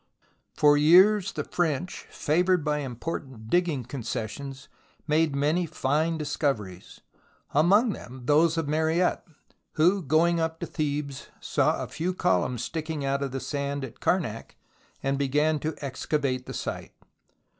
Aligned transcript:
For 0.55 0.77
years 0.77 1.33
the 1.33 1.43
French, 1.43 2.07
favoured 2.09 2.65
by 2.65 2.79
important 2.79 3.51
digging 3.51 3.83
concessions, 3.83 4.67
made 5.05 5.35
many 5.35 5.67
fine 5.67 6.17
discoveries, 6.17 7.01
among 7.51 7.91
them 7.93 8.23
those 8.25 8.57
of 8.57 8.67
Mariette 8.67 9.23
who, 9.73 10.01
going 10.01 10.39
up 10.39 10.59
to 10.61 10.65
Thebes, 10.65 11.27
saw 11.39 11.77
a 11.83 11.87
few 11.87 12.15
columns 12.15 12.63
sticking 12.63 13.05
out 13.05 13.21
of 13.21 13.29
the 13.29 13.39
sand 13.39 13.85
at 13.85 13.99
Karnak 13.99 14.55
and 15.03 15.19
began 15.19 15.59
to 15.59 15.75
excavate 15.85 16.47
the 16.47 16.53
site. 16.55 16.93